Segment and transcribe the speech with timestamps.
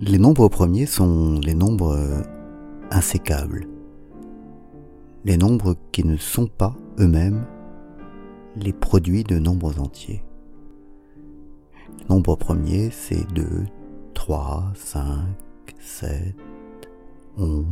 [0.00, 2.22] Les nombres premiers sont les nombres euh,
[2.92, 3.66] insécables,
[5.24, 7.44] les nombres qui ne sont pas eux-mêmes
[8.54, 10.22] les produits de nombres entiers.
[11.98, 13.64] Les nombres premiers, c'est 2,
[14.14, 15.24] 3, 5,
[15.80, 16.36] 7,
[17.36, 17.66] 11,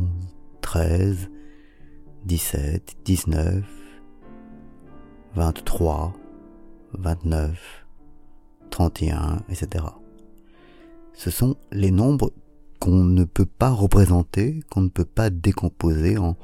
[0.59, 1.29] 13,
[2.25, 3.63] 17, 19,
[5.33, 6.13] 23,
[6.91, 7.85] 29,
[8.69, 9.85] 31, etc
[11.17, 12.31] ce sont les nombres
[12.79, 16.37] qu'on ne peut pas représenter, qu'on ne peut pas décomposer en,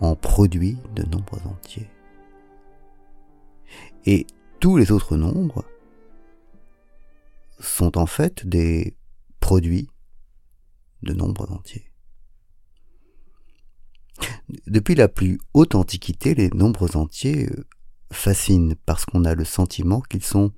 [0.00, 1.88] en produits de nombres entiers.
[4.04, 4.26] Et
[4.58, 5.64] tous les autres nombres
[7.60, 8.96] sont en fait des
[9.38, 9.88] produits
[11.02, 11.92] de nombres entiers.
[14.66, 17.64] Depuis la plus haute antiquité, les nombres entiers euh,
[18.10, 20.52] fascinent parce qu'on a le sentiment qu'ils sont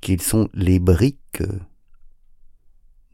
[0.00, 1.42] qu'ils sont les briques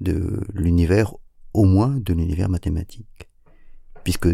[0.00, 1.14] de l'univers,
[1.52, 3.28] au moins de l'univers mathématique,
[4.04, 4.28] puisque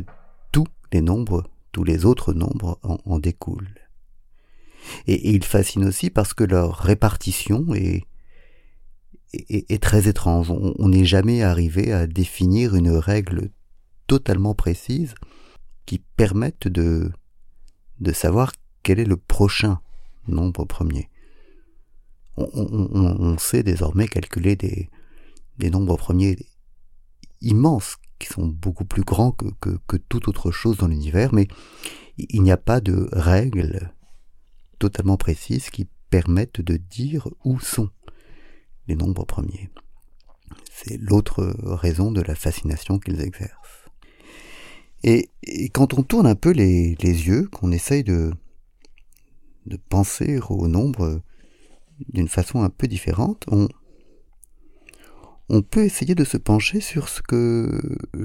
[0.52, 3.80] tous les nombres, tous les autres nombres en, découlent.
[5.06, 8.06] Et, ils fascinent aussi parce que leur répartition est,
[9.80, 10.50] très étrange.
[10.50, 13.50] On n'est jamais arrivé à définir une règle
[14.06, 15.14] totalement précise
[15.84, 17.10] qui permette de,
[18.12, 19.80] savoir quel est le prochain
[20.28, 21.10] nombre premier.
[22.36, 24.90] On sait désormais calculer des,
[25.58, 26.36] des nombres premiers
[27.40, 29.46] immenses qui sont beaucoup plus grands que,
[29.86, 31.48] que, toute autre chose dans l'univers, mais
[32.18, 33.92] il n'y a pas de règles
[34.78, 37.90] totalement précises qui permettent de dire où sont
[38.88, 39.70] les nombres premiers.
[40.70, 43.90] C'est l'autre raison de la fascination qu'ils exercent.
[45.02, 45.28] Et,
[45.72, 48.32] quand on tourne un peu les, les yeux, qu'on essaye de,
[49.66, 51.20] de penser aux nombres
[52.12, 53.68] d'une façon un peu différente, on,
[55.48, 57.80] on peut essayer de se pencher sur ce que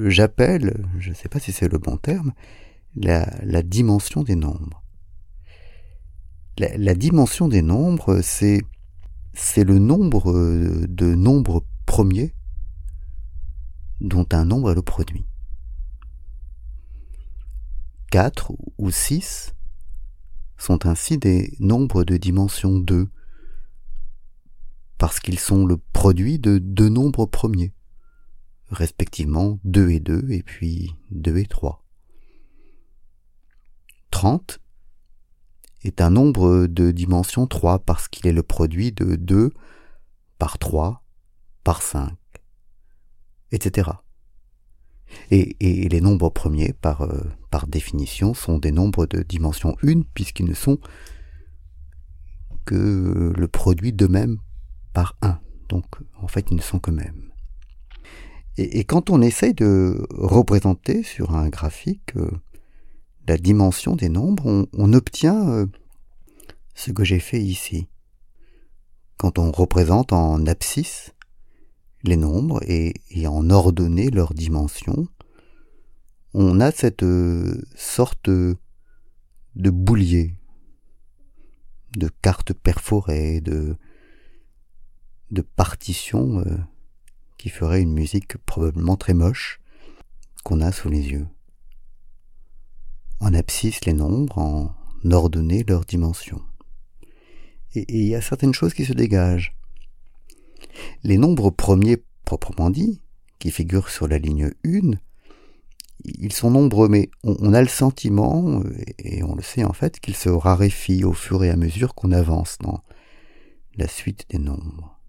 [0.08, 2.34] j'appelle, je ne sais pas si c'est le bon terme,
[2.96, 4.84] la, dimension des nombres.
[6.58, 8.62] La, dimension des nombres, c'est
[9.34, 10.34] c'est le nombre
[10.88, 12.34] de nombres premiers
[14.02, 15.26] dont un nombre est le produit.
[18.12, 19.54] 4 ou 6
[20.58, 23.08] sont ainsi des nombres de dimension 2,
[25.02, 27.74] parce qu'ils sont le produit de deux nombres premiers,
[28.70, 31.84] respectivement 2 et 2 et puis 2 et 3.
[34.12, 34.60] 30
[35.82, 39.50] est un nombre de dimension 3 parce qu'il est le produit de 2
[40.38, 41.04] par 3
[41.64, 42.14] par 5,
[43.52, 43.90] etc.
[45.32, 45.58] Et,
[45.90, 50.54] les nombres premiers, par, euh, par définition, sont des nombres de dimension 1 puisqu'ils ne
[50.54, 50.78] sont
[52.66, 54.38] que le produit d'eux-mêmes
[54.94, 55.40] par 1.
[55.70, 55.86] Donc
[56.20, 57.32] en fait ils ne sont que mêmes.
[58.58, 62.30] Et, quand on essaye de représenter sur un graphique euh,
[63.28, 65.66] la dimension des nombres, on, obtient euh,
[66.76, 67.88] ce que j'ai fait ici.
[69.18, 71.14] Quand on représente en abscisse
[72.04, 72.94] les nombres et,
[73.26, 75.08] en ordonnée leurs dimensions,
[76.34, 78.58] on a cette euh, sorte de
[79.56, 80.36] boulier,
[81.96, 83.78] de carte perforée, de,
[85.32, 86.58] de partition euh,
[87.38, 89.60] qui ferait une musique probablement très moche
[90.44, 91.28] qu'on a sous les yeux.
[93.20, 94.76] En abscisse les nombres, en
[95.12, 96.42] ordonnée leurs dimensions.
[97.74, 99.56] Et il y a certaines choses qui se dégagent.
[101.04, 103.02] Les nombres premiers proprement dits,
[103.40, 104.92] qui figurent sur la ligne 1,
[106.04, 108.64] ils sont nombreux, mais on, a le sentiment,
[108.98, 112.12] et on le sait en fait, qu'ils se raréfient au fur et à mesure qu'on
[112.12, 112.84] avance dans
[113.78, 115.01] la suite des nombres.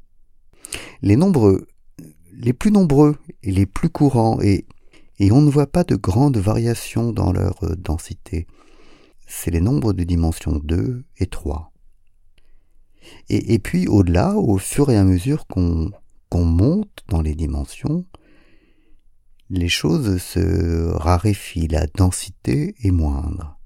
[1.02, 1.64] Les nombres
[2.32, 4.66] les plus nombreux et les plus courants, et,
[5.18, 8.46] et on ne voit pas de grandes variations dans leur euh, densité,
[9.26, 11.72] c'est les nombres de dimension 2 et 3.
[13.28, 15.90] Et, puis au-delà, au fur et à mesure qu'on
[16.32, 18.06] monte dans les dimensions,
[19.50, 23.58] les choses se raréfient, la densité est moindre.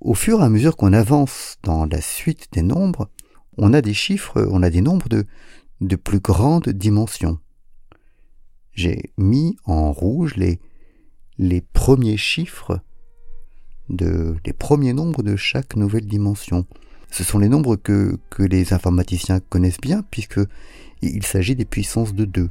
[0.00, 3.10] Au fur et à mesure qu'on avance dans la suite des nombres,
[3.56, 5.26] on a des chiffres, on a des nombres de,
[5.80, 7.38] de plus grande dimension.
[8.72, 10.60] J'ai mis en rouge les,
[11.72, 12.80] premiers chiffres
[13.88, 16.66] de les premiers nombres de chaque nouvelle dimension.
[17.10, 20.40] Ce sont les nombres que, que les informaticiens connaissent bien puisque
[21.02, 22.50] il s'agit des puissances de 2.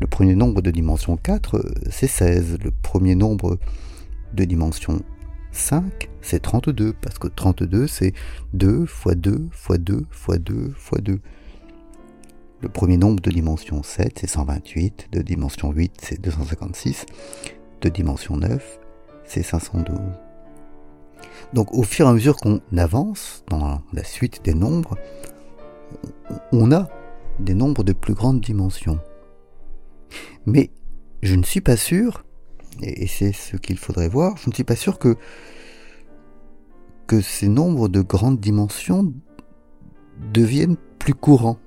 [0.00, 2.58] Le premier nombre de dimension 4, c'est 16.
[2.62, 3.58] Le premier nombre
[4.34, 5.02] de dimension
[5.52, 8.14] 5, c'est 32, parce que 32, c'est
[8.54, 11.20] 2 fois 2 fois 2 fois 2 fois 2
[12.62, 17.06] Le premier nombre de dimension 7, c'est 128, de dimension 8, c'est 256,
[17.80, 18.78] de dimension 9,
[19.24, 19.98] c'est 512.
[21.54, 24.98] Donc au fur et à mesure qu'on avance dans la suite des nombres,
[26.52, 26.90] on a
[27.38, 28.98] des nombres de plus grandes dimensions.
[30.44, 30.70] Mais
[31.22, 32.24] je ne suis pas sûr,
[32.82, 35.16] et c'est ce qu'il faudrait voir, je ne suis pas sûr que,
[37.06, 39.14] que ces nombres de grandes dimensions
[40.34, 41.58] deviennent plus courants.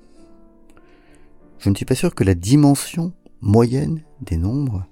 [1.63, 4.85] Je ne suis pas sûr que la dimension moyenne des nombres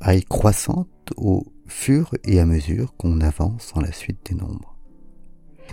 [0.00, 4.78] aille croissante au fur et à mesure qu'on avance dans la suite des nombres.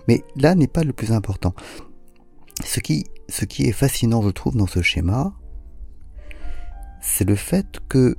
[0.07, 1.53] Mais là n'est pas le plus important.
[2.63, 5.35] Ce qui, ce qui est fascinant, je trouve, dans ce schéma,
[6.99, 8.17] c'est le fait que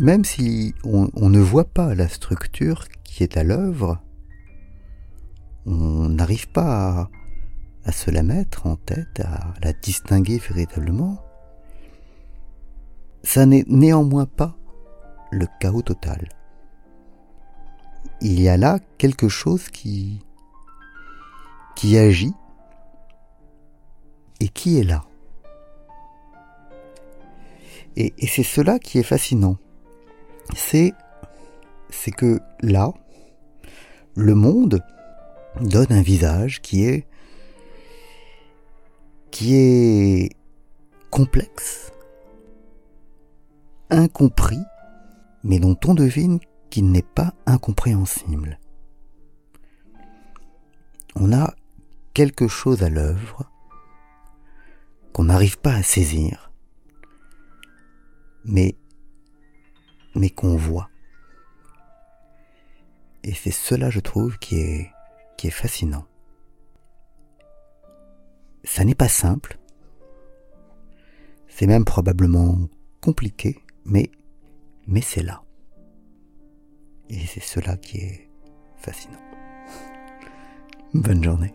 [0.00, 4.02] même si on, ne voit pas la structure qui est à l'œuvre,
[5.66, 7.10] on n'arrive pas à,
[7.86, 11.22] à, se la mettre en tête, à la distinguer véritablement,
[13.22, 14.56] ça n'est néanmoins pas
[15.30, 16.28] le chaos total.
[18.20, 20.20] Il y a là quelque chose qui,
[21.74, 22.34] qui agit
[24.40, 25.04] et qui est là.
[27.96, 29.56] Et, c'est cela qui est fascinant.
[30.54, 30.92] C'est,
[31.88, 32.92] c'est que là,
[34.14, 34.82] le monde
[35.60, 37.06] donne un visage qui est,
[39.36, 40.30] qui est
[41.10, 41.92] complexe,
[43.90, 44.62] incompris,
[45.44, 46.38] mais dont on devine
[46.70, 48.58] qu'il n'est pas incompréhensible.
[51.16, 51.54] On a
[52.14, 53.44] quelque chose à l'œuvre
[55.12, 56.50] qu'on n'arrive pas à saisir,
[58.46, 58.74] mais,
[60.14, 60.88] mais qu'on voit.
[63.22, 64.90] Et c'est cela, je trouve, qui est,
[65.36, 66.06] qui est fascinant.
[68.66, 69.58] Ça n'est pas simple,
[71.48, 72.58] c'est même probablement
[73.00, 74.10] compliqué, mais
[74.88, 75.42] mais c'est là.
[77.08, 78.28] Et c'est cela qui est
[78.76, 79.22] fascinant.
[80.92, 81.54] Bonne journée.